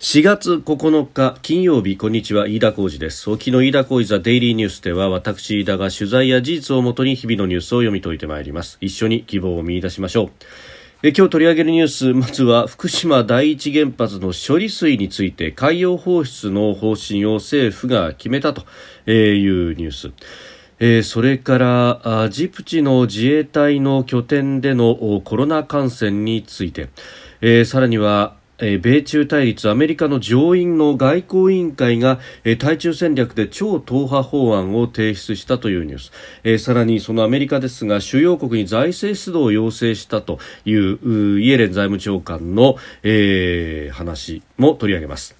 [0.00, 2.46] 4月9日金曜日こんにちは。
[2.46, 3.28] 飯田浩二です。
[3.28, 8.78] 沖の飯田浩二ザデイリーニュースでは私飯田が取材や事実をもとに日々のニュースを読み解いてまいります。
[8.80, 10.30] 一緒に希望を見出しましょう。
[11.02, 18.62] え今日取り上げるニュースまずは福島第一原発の処理水について海洋放出の方針を政府が決めたと
[19.10, 20.12] いうニュース。
[20.78, 26.88] えー、それからジプチの自衛隊の拠点でのコロナ感染について、
[27.40, 36.12] えー、さらにはえ米中対立アメリカの上院の外交委員会がえ対中戦略で超党派法案を提出したというニュース。
[36.44, 45.36] えさらにそのアメリカですが主要国に財政出動を要請したというイエレン財務長官の、え、話も取り上げます。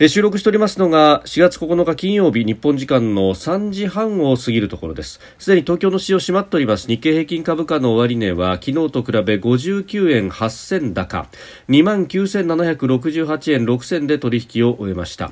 [0.00, 5.20] 収録しておりますのが4月9日金曜日日本時間の3時半を過ぎるところです。
[5.38, 6.88] すでに東京の市場閉まっております。
[6.88, 11.28] 日経平均株価の終値は昨日と比べ59円8銭高。
[11.68, 15.30] 2万9768円6銭で取引を終えました。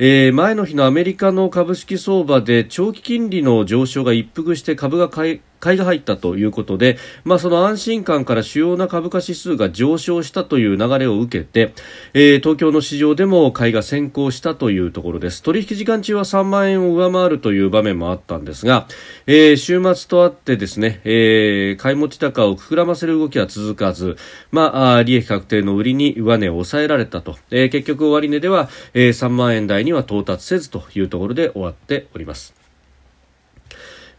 [0.00, 11.72] えー、前の日のアメリカの株式相場で長期金利の上昇が一服して株が買い買いが入ったということで、まあ、その安心感から主要な株価指数が上昇したという流れを受けて、
[12.14, 18.88] えー、東京の市場でも買いが先行したというところです取引時間中は3万円を上回るという場面もあったんですが、
[19.28, 24.16] えー、週末とあってですね、えー、買い持ち高を膨らませる動きは続かず、
[24.50, 32.61] まあ、利益確定の売りに上値を抑えられたと、えー、結局終値では、えー、3万円台には到達せずというところで終わっております。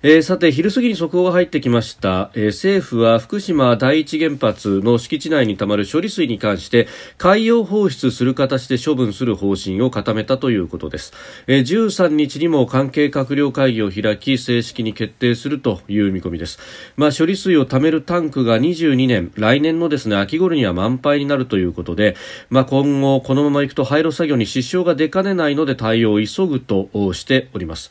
[0.05, 11.13] えー、さて昼過ぎに速報が入ってきました、えー、政府は福島第一原発の敷地内にたまる処理水に関して海洋放出する形で処分する方針を固めたということです、
[11.47, 16.59] えー、13日にも関係閣僚会議を開き正式に決定するという見込みです、
[16.97, 22.17] まあ、処理水を貯めるタンクが22年来年のですね秋頃には満杯になるということで、
[22.49, 27.89] まあ、今後このままいくと廃炉作業に支障が出かねないので対応を急ぐとしております。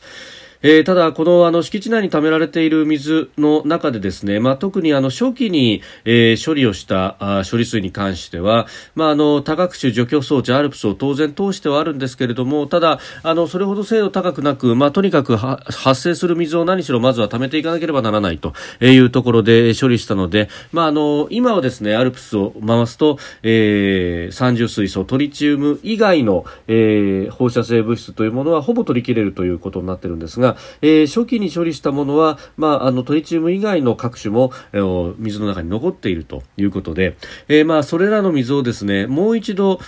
[0.65, 39.79] えー、ただ、このあの敷地内に溜められている水の中でですね、まあ、特にあの初期に、えー、処理をしたあ処理水に関しては、まあ、あの多角種除去装置アルプスを当然通してはあるんですけれどもただあのそれほど精度高くなく、まあ、とにかく発生する水を何しろまずは溜めていかなければならないというところで処理したので、まあ、あの今はですねアルプスを回すと、えー、三重水素トリチウム以外の、えー、放射性物質というものはほぼ取り切れるということになっているんですがえー、初期に処理したものは、まあ、あのトリチウム以外の各種も、えー、水の中に残っているということで、えー、まあ、それらの水をですねもう一度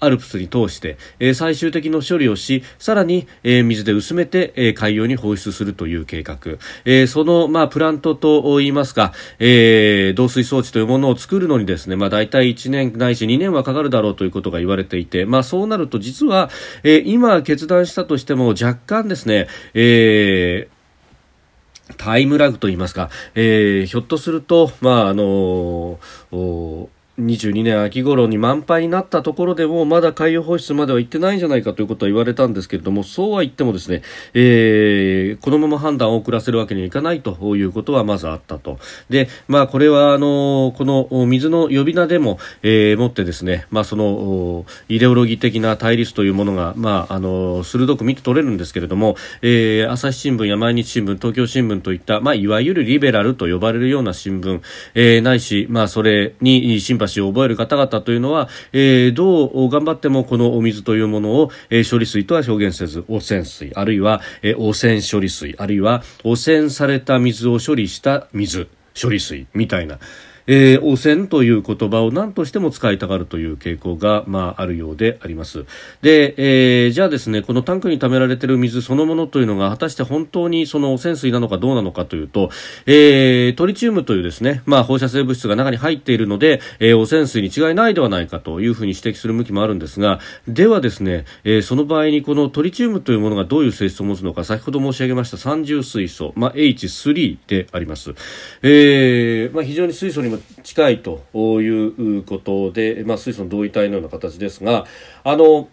[0.00, 6.36] アルプスに通して、えー、最終的な処理をしさらに、えー、水で薄めて、えー、海洋に放出するという計画、
[6.84, 16.50] えー、その、まあ、プラントといいますか、えー、導水装置というものを作るのにですね、まあ、大体1年ないし2年はかかるだろうということが言われていて、まあ、そうなると実は、
[16.82, 34.02] えー、今決断したとしても若干ですね、えー、タイムラグといいますか、えー、ひょっとすると、まあ、あのー、22年秋頃に満杯になったところでもまだ海洋放出までは行ってないんじゃないかということは言われたんですけれどもそうは言ってもですね、
[34.34, 38.78] えー、このまま判断を遅らせるわけにはいかないということはまずあったと。
[39.08, 54.60] で、まあ、これはあのこの水の呼び名でも、えー、もってですね、まあ、そのイデオロギー的な対立というものが、まあ、あの鋭く見て取れるんですけれども、えー、朝日新聞や毎日新聞東京新聞といった、まあ、いわゆるリベラルと呼ばれるような新聞、
[54.94, 68.68] えー、ないし、まあ、それにシンパシーを覚える方々というのは、えー、どう頑張ってもこのお水というものを、えー、処理水とは表現せず汚染水あるいは、えー、汚染処理水あるいは汚染された水を処理した水
[69.00, 69.98] 処理水みたいな。
[70.46, 75.64] えー、汚染という言葉を何としても使いたがるという傾向が、まあ、あるようであります。
[76.02, 82.50] で、えー、じゃあですね、このタンクに溜められている水そのものというのが果たして本当にその汚染水なのかどうなのかというと、
[82.86, 98.14] えー、トリチウムというですね、まあ、放射性物質が中に入っているので、えー、汚染水に違いないではないかというふうに指摘する向きもあるんですが、ではですね、えー、その場合にこのトリチウムというものがどういう性質を持つのか、先ほど申し上げました三重水素、まあ、H3 であります。
[98.62, 101.22] えー、まあ、非常に水素にも近いと
[101.60, 104.86] いうことで、まあ、水素の同位体のような形ですが、
[105.24, 105.68] あの、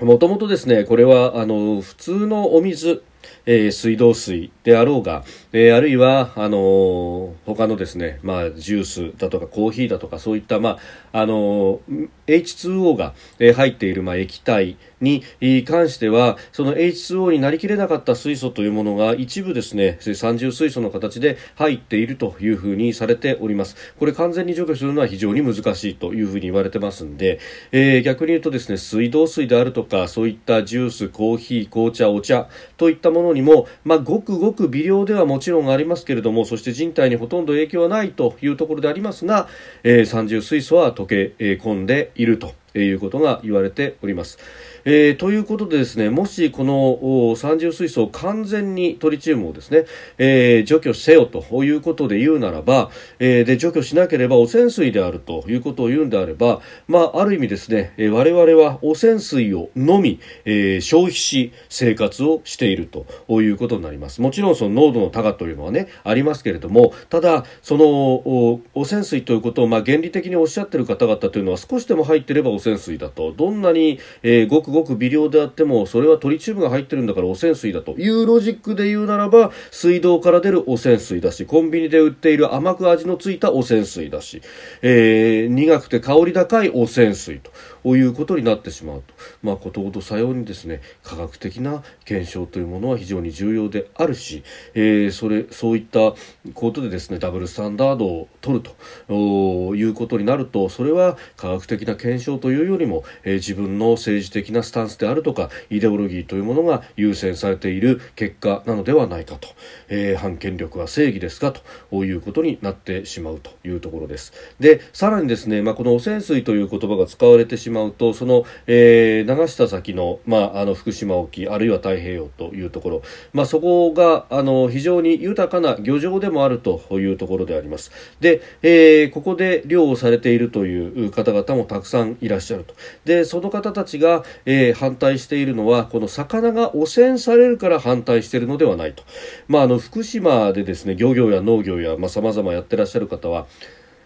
[0.00, 3.02] もともとですね、これは、あの、普通のお水、
[3.46, 10.78] えー、水道水であろうが、えー、あるいはあのー、他のですね、まあ、ジュースだとかコーヒーだとかそういった、ま
[11.12, 15.22] ああのー、H2O が、えー、入っている、まあ、液体に
[15.66, 23.76] 関してはその H2O になりきれなかった水素というものが一部ですね三重水素の形で入っているというふうにされております。
[23.98, 27.38] これ完全に除去するのは非常に難しいというふうに言われてますんで、
[27.72, 39.48] えー、逆に言うとですね水道水であるとかそういったジュースコーヒー紅茶お茶といったものにも、まあ、ごくごく微量ではもちろんありますけれどもそして人体にほとんど影響はないというところでありますが、
[39.82, 44.38] えー、三重水素は溶け込んでいるということが言われております。
[44.88, 49.84] えー、ということでですねもしこの三重水素を完全にトリチウムをですね、
[50.16, 64.20] えー、除去せよということで言うならば、えー、で除去しなければ汚染水であるということを言うんであれば、まあ、ある意味ですね、えー、我々は汚染水をのみ、えー、消費し生活をしているということになります。
[64.20, 73.32] もちろんその濃度の高というのはねありますけれどもただその汚染水ということを、まあ、原理的におっしゃっている方々というのは少しでも入っていれば汚染水だと。
[73.32, 84.42] どんなに、えー、ごくごく微量であってもそれはトリチウムが入ってるんだから汚染水だというロジックで言うならば水道から出る汚染水だしコンビニで売っている甘く味のついた汚染水だし、
[84.82, 94.42] えー、苦くて香り高い汚染水ということになってしまうと、まあ、ことごとさようにですね科学的な検証というものは非常に重要であるし、
[94.74, 96.14] えー、それそういった
[96.54, 98.64] ことでですねダブルスタンダードを取る
[99.08, 109.48] ということになるとそれは科学的な検証というよりも、えー、自分の政治的なスタンスであるとかイデオロギーというものが優先されている結果なのではないかと、
[109.88, 111.52] えー、反権力は正義ですか
[111.90, 114.32] ということになってしまうというところです。
[114.60, 123.02] でさらにですね、まあ、この汚染水という言葉が使われてしまうとその、えー、流した先の,、まあ、あの福島沖あるいは太平洋というところ、
[123.32, 127.90] まあ、そこがあの非常に豊かな漁場でもあるというところであります。
[128.20, 132.74] で、えー、ここで漁をされているという方々もたくさんいらっしゃると。
[133.04, 139.02] でその方たちが、えー、え反対しているのはこの魚が汚染されるから反対しているのではないと、
[139.48, 143.46] まあ、あの福島でですね漁業や農業やさまざ、まやってらっしゃる方は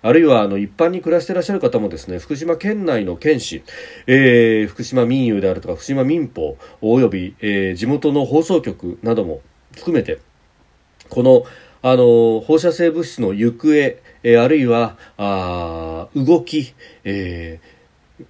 [0.02, 3.62] あるいはあの一般に暮らしていらっしゃる方もですね福島県内の県市、
[4.06, 9.40] えー、福島民友であるとか福島民放および、えー、地元の放送局なども
[9.76, 10.18] 含めて
[11.08, 11.44] この
[11.82, 16.74] あの放射性物質の行方、えー、あるいはあ動き、
[17.04, 17.60] え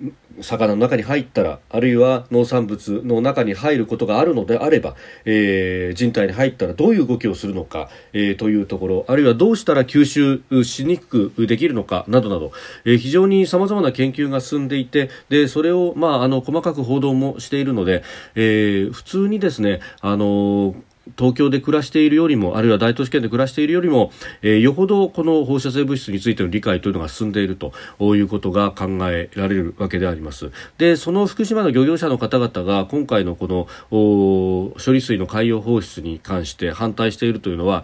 [0.00, 12.52] ー、魚の中に入ったらあるいは農産物の中に入ることがあるのであれば、えー、人体に入ったらどういう動きをするのか、えー、というところあるいはどうしたら吸収しにくくできるのかなどなど、
[12.84, 18.02] えー、非常にさまざまな研究が進んでいてでそれを、まあ、あの細かく報道もしているので、
[18.34, 20.74] えー、普通にですねあの
[21.16, 24.12] 東京で暮らしているよりもあるいは大都市圏で暮らしているよりも、
[24.42, 27.72] えー、よほどこの放射性物質についての理解というのが進んでいると
[28.14, 37.82] いうことが考えられるわけでありますでその福島の漁業者の方々が今回のこの処理水の海洋放出に関して反対しているというのは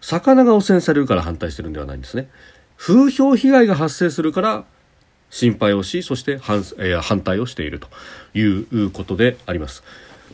[0.00, 2.28] 魚が汚染されるから反対しているのではないんですね
[2.76, 4.64] 風評被害が発生するから
[5.30, 7.88] 心配をしそして反,、えー、反対をしていると
[8.38, 9.82] いうことであります。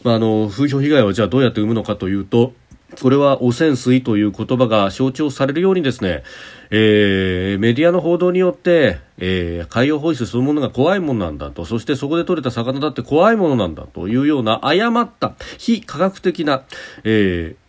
[0.03, 2.53] まあ、あの風評被害をじゃあどうやって生むのかというと
[3.01, 6.23] これは汚染水という言葉が象徴されるようにですね、
[6.71, 16.65] えー、メディアの報道によって、えー、海洋放出そのものが怖いものなんだと、そしてそこで取れた魚だって怖いものなんだというような誤った非科学的な、
[17.05, 17.60] えー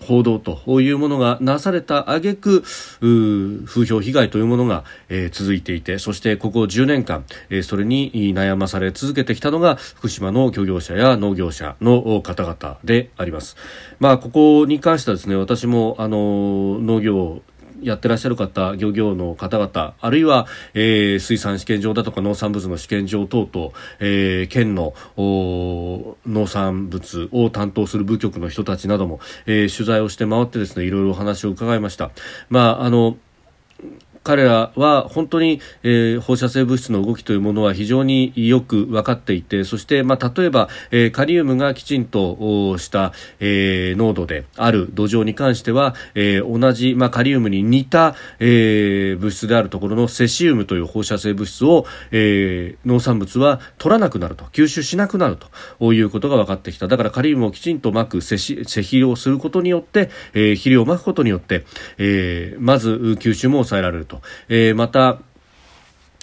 [0.00, 13.56] 報道というものがなされた挙句風評被害というものが、えー、続いていてそしてここ10年間、えー、それに悩まされ続けてきたのが福島の漁業者や農業者の方々であります。
[13.98, 17.42] まあ、ここに関してはですね私もあの農業
[17.82, 23.70] やってらっしゃる方、漁業の方々、あるいは、えー、水産試験場だとか農産物の試験場等々、
[24.00, 32.10] えー、県の農産物を担当する部局の人たちなども、えー、取材をして回ってですね、いろいろお話を伺いました。
[32.48, 33.16] まあ、あの、
[34.28, 55.38] 彼らは本当に、えー、放射性物質の動きというものは非常によく分かっていてそして、まあ、例えば、えー、カリウムがきちんとした、えー、濃度である土壌に関しては、えー、同じ、まあ、カリウムに似た、えー、物質であるところのセシウムという放射性物質を、えー、農産物は取らなくなると吸収しなくなる
[55.78, 56.86] ということが分かってきた。
[56.86, 61.64] だからカリウムをきちんとまく施肥をすることによって、えー、肥料をまくことによって、
[61.96, 64.17] えー、まず吸収も抑えられると。
[64.48, 65.18] えー、また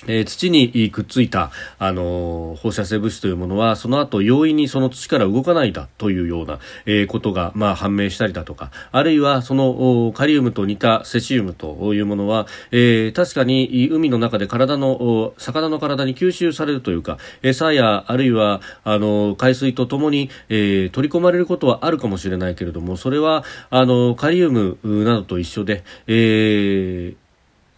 [0.07, 27.24] えー、土にくっついた、あのー、放射性物質というものはその後容易にその土から動かないだというような、えー、ことが、まあ、判明したりだとかあるいはそのカリウムと似たセシウムというものは、えー、確かに海の中で体の魚の体に吸収されるというか餌やあるいはあの海水とともに、え、取り込まれることはあるかもしれないけれどもそれはあのカリウムなどと一緒で、えー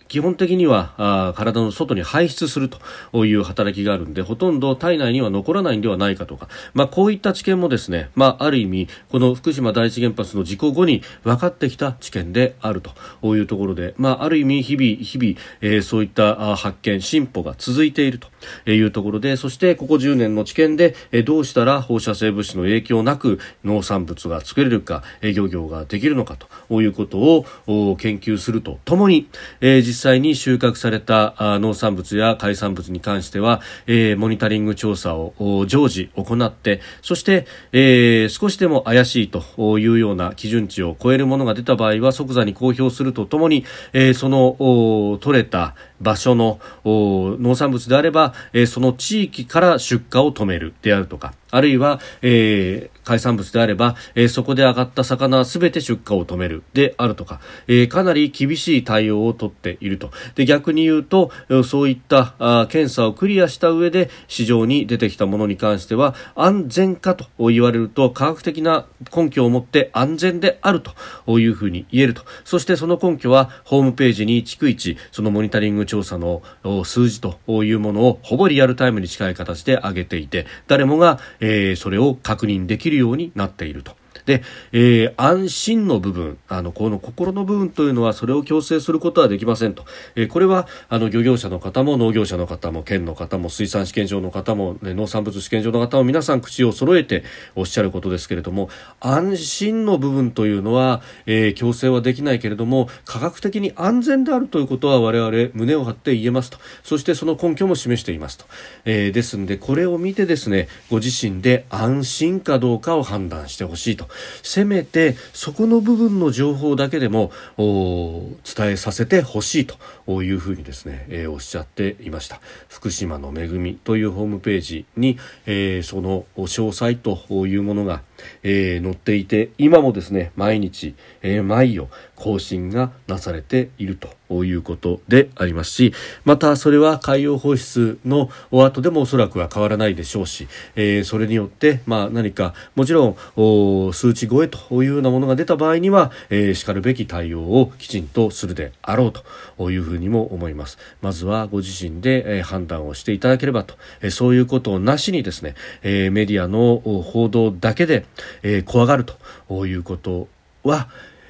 [0.07, 2.69] 基本的にはあ体の外に排出する
[3.11, 26.37] という働きがあるんでほとんど体内には残らないんではないかとか、まあ、こういった知見もですね、まあ、ある意味この福島第一原発の事故後に分かってきた知見であるというところで、まあ、ある意味日々日々、えー、そういった発見進歩が続いているというところでそしてここ10年の知見で、えー、どうしたら放射性物質の影響なく農産物が作れるか漁業ができるのか
[26.69, 29.29] ということを研究するとともに、
[29.61, 60.11] えー、実実際に収穫された農産物や海産物に関しては、えー、モニタリング調査を常時行ってそして、えー、少しでも怪しいというような基準値を超えるものが出た場合は即座に公表するとともに、えー、その取れた場所の農産物であれば、えー、その地域から出荷を止めるであるとかあるいは、えー、海産物であれば、えー、そこで上がった魚は全て出荷を止めるであるとか、えー、かなり厳しい対応をとっていると。
[60.35, 61.31] で逆に言うと
[61.63, 68.85] そういったあ検査をクリアした上で市場に出てきたものに関しては安全かと言われると科学的な
[69.15, 72.23] 根拠を持って安全であるというふうに言えると。
[72.43, 76.43] そしてその根拠はホームページに逐一そのモニタリング調査の
[76.83, 83.95] 数字というものをほぼリアルタイムに近い形で上げていて誰もが、えー、それを確認できるようになっていると。
[84.25, 89.85] で、えー、安心の部分、あの、この心の部分というのはそれを強制することはできませんと。
[90.15, 97.23] えー、これは、あの、漁業者の方も農業者の方も県の方も水産試験場の方も、ね、農産物試験場の方も皆さん口を揃えて
[97.55, 98.69] おっしゃることですけれども、
[98.99, 106.57] 安心の部分というのは、えー、強制はできないけれども、科学的に安全であるということは我々胸を張って言えますと。
[106.83, 108.45] そしてその根拠も示していますと。
[108.85, 114.06] えー、ですんで、これを見てですね、ご自身で安心かどうかを判断してほしいと。
[114.43, 119.67] せめてそこの部分の情報だけでも伝えさせてほしい
[120.05, 122.39] というふうにですね、えー、おっしゃっていました。
[122.69, 128.01] 福島の恵みというホームページに、えー、その詳細というものが、
[128.43, 135.93] えー、載っていて今もですね毎日、えー、毎夜更新がなされているということでありますし
[136.25, 149.13] またそれは海洋放出の後でもおそらくは変わらないでしょうし、えー、それによって、まあ、何かもちろん数値超えというようなものが出た場合には、えー、しかるべき対応をきちんとするであろう
[149.57, 150.77] というふうにも思います。
[151.01, 158.05] まずはご自身で、判断をしていただければと、えー、そういうことをなしにですね、えー、メディアの報道だけで、
[158.43, 160.27] えー、怖がるということ
[160.63, 160.89] は、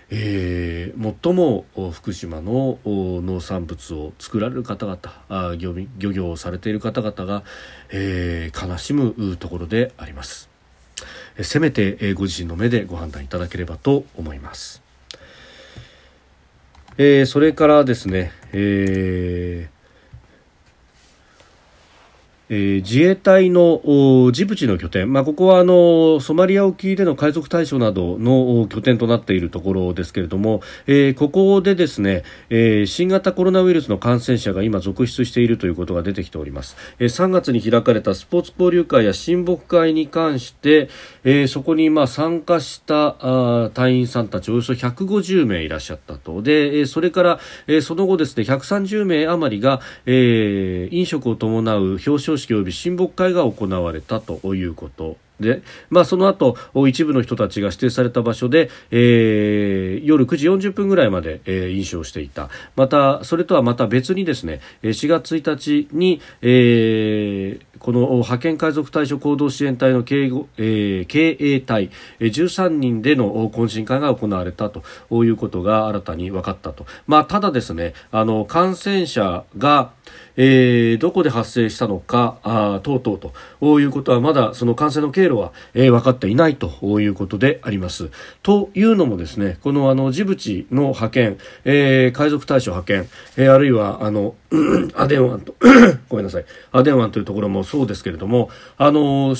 [0.09, 7.43] えー、最も福島の農産物を作られる方々あ漁漁業をされている方々が、
[7.91, 10.49] えー、悲しむところであります。
[11.41, 14.81] せめて、ご自身の目でご判断いただければと思います。
[16.97, 19.76] えー、それからですね、えー
[22.49, 23.81] えー、自衛隊の
[24.31, 40.89] ジブチの拠点、まあ、ここはあのソマリア沖での海賊対象などの拠点となっているところですけれども、えー、ここでですね、えー、新型コロナウイルスの感染者が今続出しているということが出てきております、えー、3月に開かれたスポーツ交流会や親睦会に関して、
[41.23, 46.41] えー、そこにまあ参加したあ隊員さんたちおよそ150名いらっしゃったと。
[46.41, 62.49] で、えー、それから、えー、その後ですね130名余りが、えー、飲食を伴う表彰式及び親睦会が行われたということで、まあ、その後一部の人たちが指定された場所で、えー、夜9時40分ぐらいまで、えー、飲酒をしていた。
[62.75, 74.83] またそれとはまた別にですね4月1日に、えー、この派遣海賊対処行動支援隊の警,、えー、経営隊13人での懇親会が行われたと
[75.23, 79.91] いうことが新たに分かったと、まあ、ただですねあの感染者が
[80.37, 88.11] えー、どこで発生したのかあ等々ということはまだその感染の経路は、えー、分かっていないということであります。
[88.43, 94.35] というのもですねこのあのジブチの派遣、えー、海賊大使派遣、えー、あるいはあの
[94.95, 95.55] アデン湾と
[96.07, 99.35] ごめんなさいアデン湾というところもそうですけれどもあの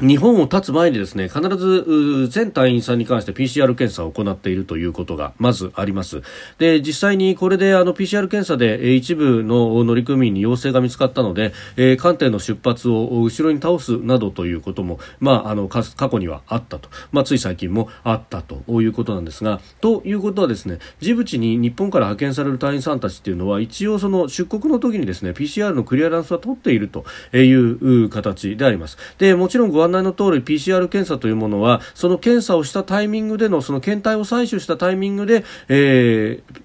[0.00, 6.22] 日本を立つ前にですね、必ず全隊員さんに関して PCR 検査を行っているということがまずあります。
[6.56, 16.88] で、実際にこれであの PCR 検査で一部の乗組員に陽性が見つかったので、えー、艦艇の出発を後ろに倒すなどということも、まあ、あの、過去にはあったと。
[17.12, 27.04] まあ、つい最近もあったということなんですが、ということはですね、ジブチに日本から派遣される隊員さんたちっていうのは、一応その出国の時にですね、PCR のクリアランスは取っていると
[27.36, 28.96] いう形であります。
[29.18, 36.62] で、もちろん案内の通り PCR 検査というものはその検査をしたタイミングでのその検体を採取したタイミングで、えー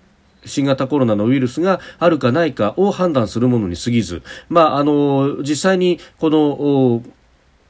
[0.48, 7.04] 新型コロナのウイルスがあるかないかを判断するものに過ぎず、まあ、あの実際にこの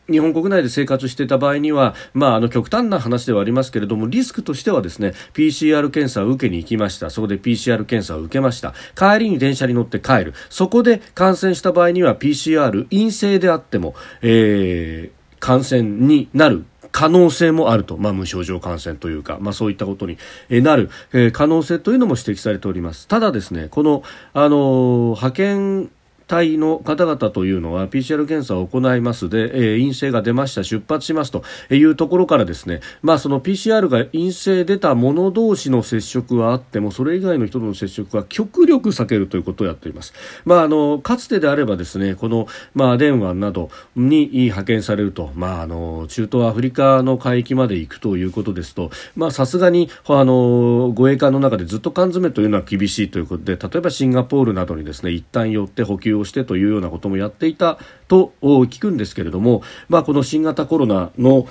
[0.09, 7.09] 日本国内で生活していた場合には、まあ、あの極端な話ではありますけれどもリスクとしてはですね PCR 検査を受けに行きました。
[7.09, 8.73] そこで PCR 検査を受けました。
[8.95, 10.33] 帰りに電車に乗って帰る。
[10.49, 20.17] そこで感染した場合には PCR 陰性であっても、えー、感染になる可能性もあると、まあ、無症状感染というか、まあ、そういったことに
[20.49, 20.89] なる、
[21.33, 23.07] 可能性というのも指摘されております。
[23.07, 24.03] ただですね、この、
[24.33, 25.91] あの、派遣
[26.27, 31.43] 隊の方々というのは PCR 検査を行いますで、えー、陰性が出ました出発しますと
[31.73, 40.13] いうところからですね、まあ、その PCR が陰性出た者同士の接触はあってもそれ以外の人との接触は極力避けるということをやっています、
[40.45, 48.91] まあ、あのかつてであればですねこの、まあ、電話などに派遣されると、まあ、あの中東アフリカの海域まで行くということですと
[49.31, 61.47] さすがにあの護衛艦の中でずっと缶詰というのは厳しいということで例えばシンガポールなどにですね一旦寄って補給用してというようなこともやっていたと聞くんですけれども、まあ、この新型コロナの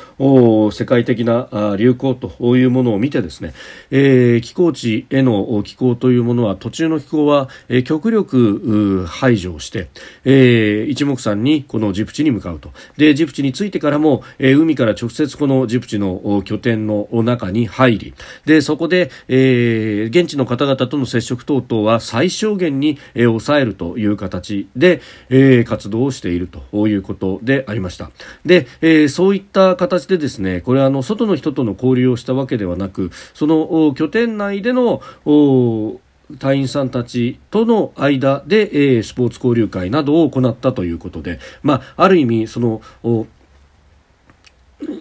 [0.73, 3.53] 世界的な流行というものを見てですね、
[3.91, 9.89] えー、気候地への気候というものは途中の気候は、え、極力排除をして、
[10.25, 12.73] えー、一目散にこのジプチに向かうと。
[12.97, 26.46] でジプチに着いてからも、え、海から直接このジプチの拠点の中に入りでそこで、えー、現地の方々との接触等々は最小限に、え、抑えるという形で、えー、活動をしている。
[26.47, 28.11] ということでありました。
[28.45, 35.03] で、えー、そういった形でですね、これはあの外の人との交流をしたわけではなく、その拠点内での
[36.38, 42.81] 隊員さんたちとの間で、えー、スポーツ交流会などを行ったということで、まあ、ある意味その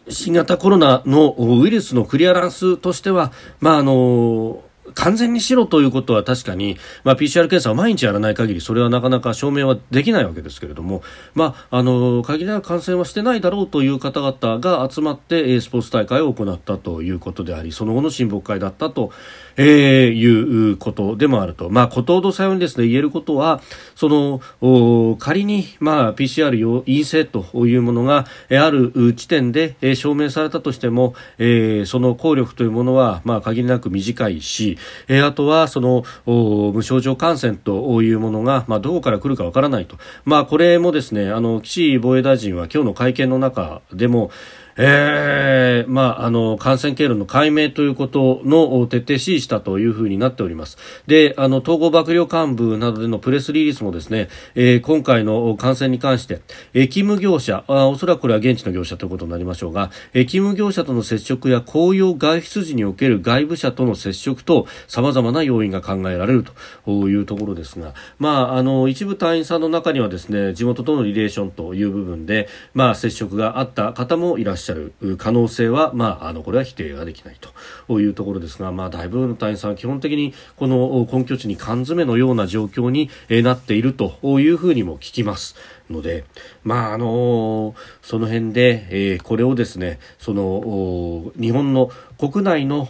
[0.08, 11.02] 新型コロナのウイルスのクリアランスとしては、まああの完全にしろということは確かに、まあ、PCR 検査を毎日やらない限りそれはなかなか証明はできないわけですけれども、
[11.34, 19.12] まあ、あの限りなく感染はしてないだろうという方々が集まってスポーツ大会を行ったということでありその後の親睦会だったと、
[19.58, 23.62] えー、いうことでもあると、まあ、ことほどさよにですね言えることは
[23.96, 34.75] その仮に、まあ、PCR 陰性というものがある地点で証明されたとしても、えー、その効力というものは、まあ、限りなく短いし、
[35.08, 36.04] えー、あとはその
[36.74, 44.32] 無症状感染というものが、まあ、どこから来るかわからないと、まあ、これもですねあの岸防衛大臣は今日の会見の中でも
[44.78, 50.78] えー、まあ、あの、感染経路の解明ということの徹底指示したというふうになっております。
[51.08, 56.42] で、あの、統合幕僚幹部などでのプレスリリースもですね、えー、今回の感染に関して、
[56.74, 66.46] えー、勤務業者あ、おそらくこれは現地の業者ということになりましょうが、えー、勤務業者との接触や公用外出時における外部者との接触と様々な要因が考えられる
[66.86, 74.65] というところですが、まあ、あの、一部隊員さんの中にはですね、地元とのリレーションという部分で、まあ、接触があった方もいらっしゃいます。
[74.66, 77.38] しゃる可能性は、まあ、あのこれは否定ができない
[77.88, 83.10] というところですが、まあ、大部分の隊員さんは基本的にこの根拠地に缶詰のような状況に
[83.44, 85.56] なっているというふうにも聞きます。
[85.88, 86.26] ので、
[86.64, 92.90] まああのその辺で、えー、これをですねその日本の国内の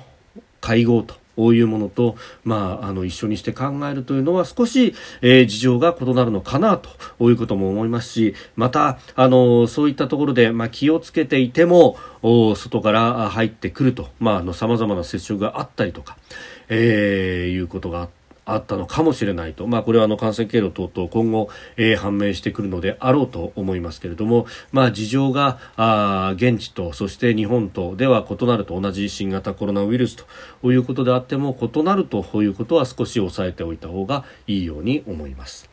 [0.62, 14.10] 会合とこういうものと、まあ、あの一緒にして考えるというのは少し、えー、事情が異なるのかなということも思いますしまたあのそういったところで、まあ、気をつけていても外から入ってくると
[14.54, 16.18] さまざ、まな接触があったりとか、
[16.70, 18.25] えー、いうことがあって。
[18.46, 30.16] あったのかもしれないと、まあ、これはあの感染経路等々今後、えー、判明してくるのであろうと思いますけれども、まあ、事情があ現地とそして日本とでは異なると同じ新型コロナウイルス
[30.62, 35.70] ということであっても異なるということは少し抑えておいた方がいいように思います。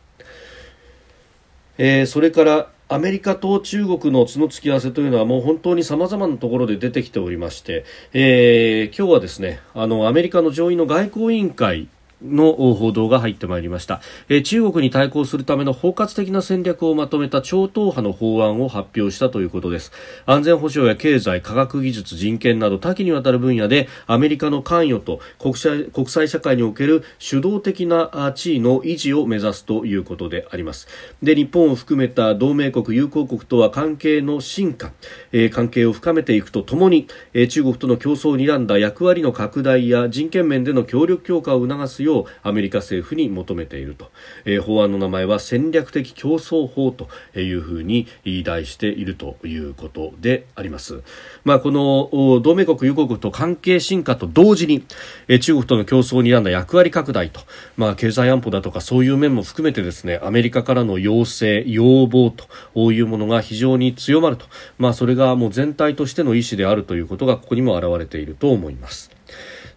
[1.78, 11.88] えー、それからアメリカと中国の角突き合わせというのはもう本当に様々なところで出てきておりまして、えー、今日はですねあのアメリカの上院の外交委員会
[12.24, 19.92] の報道が入ってまいりました、えー、中国に対抗するための包括的な戦略をまとめた超党派の法案を発表したということです。
[20.26, 30.88] 安全保障や経済科学技術人権など多岐にわたる分野でアメリカの関与と国際国際社会における主導的な地位の維持を目指すということであります。
[31.22, 34.92] で日本を含めた同盟国友好国とは関係の進化、
[35.32, 42.11] えー、関係を深めていくとともに、えー、中国との競争を睨んだ役割の拡大や人権面での協力強化を促すよう
[42.42, 44.10] アメリカ政府に求めていると、
[44.44, 48.06] えー、法案の名前は戦略的競争法というふうに
[48.44, 51.02] 題しているということであります。
[51.44, 54.84] まあ、この同盟国友国と関係進化と同時に、
[55.28, 57.40] えー、中国との競争を睨んだ役割拡大と、
[57.76, 62.30] まあ、経済安保だとかそういう面も含めてですねアメリカからの要請要望
[62.74, 64.46] というものが非常に強まると、
[64.78, 69.10] まあ、それがもう全体としての意思であるということがここにも表れていると思います。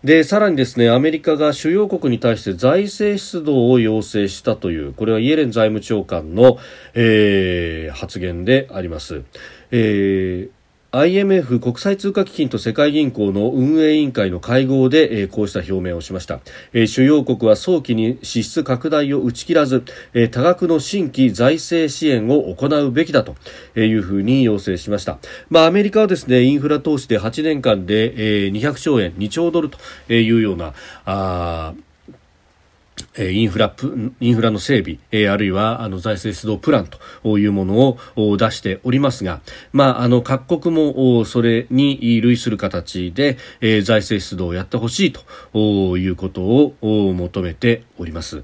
[0.06, 6.60] でさらにですねアメリカが主要国に対して財政出動を要請したというこれはイエレン財務長官の、
[6.94, 9.24] えー、発言であります。
[9.72, 10.65] えー
[10.96, 16.40] IMF 国際通貨基金と世界銀行の運営委員会の会合で、え、こうした表明をしました、
[16.72, 23.36] え、主要国は早期に支出拡大を打ち切らず、え、多額の新規財政支援を行うべきだと
[23.78, 29.78] いうふうに要請しました、まあ、アメリカはですねインフラ投資で8年間で、えー、200兆円2兆ドルと
[30.14, 31.74] いうようなあ
[33.18, 33.74] インフラ
[34.20, 36.88] インフラの整備、えあるいはあの財政出動プラン
[37.24, 43.38] というものを出しておりますが、まあ、あの各国もそれに類する形で
[43.84, 46.74] 財政出動をやってほしいということを
[47.14, 48.44] 求めております。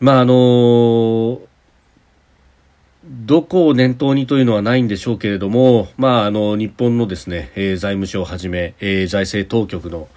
[0.00, 1.40] まああの
[3.06, 10.08] どこを念頭にというのはないんでしょうけれども、まあ、あの日本のですね、えー、財務省をはじめ、えー、財政当局の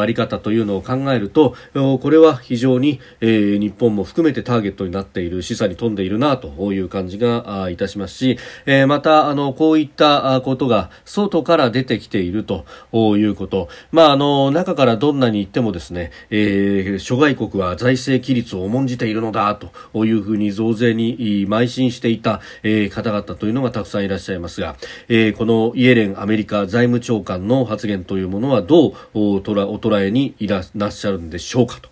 [0.00, 22.27] あり方というのを考えるとこれは非常に、えー、日本も含めてターゲットになっている示唆に富んでいるなという感じがいたしますし、えー、またあのこういったことが外から出てきているということ、まあ、あの中からどんなに言ってもですね、えー、諸外国は財政規律を重んじているのだというふうに増税に邁進していた、
[22.62, 24.76] えー、方々というのがたくさんいらっしゃいますが、
[25.08, 31.88] えー、このイエレンアメリカ財務長官の発言というものはどうお捉えにいらっしゃるんでしょうかと。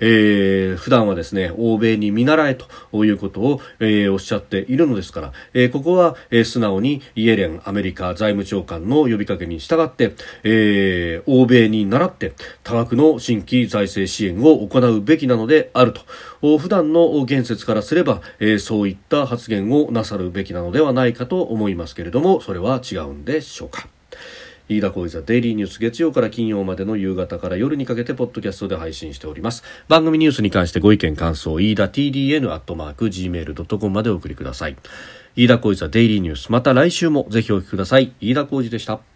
[0.00, 12.32] えー、普段はですね、欧米に見習えということを、えー、おっしゃっているのですから、えー、ここは、えー、素直にイエレンアメリカ財務長官の呼びかけに従って、えー、欧米に倣って
[12.64, 23.88] 多額の新規財政支援を行うべきなのであると、普段の言説からすれば、えー、そういった発言をなさるべきなのではないかと思いますけれども、それは違うんでしょうか。
[24.68, 29.64] 飯田浩司ザデイリーニュース月曜から金曜までの夕方から夜にかけてポッドキャストで配信しております。
[29.88, 34.76] 番組ニュースに関してご意見感想飯田 TDN アットマーク Gmail.com までお送りください。
[35.34, 38.12] 飯田浩司ザデイリーニュースまた来週もぜひお聞きください。
[38.20, 39.09] 飯田浩司でした。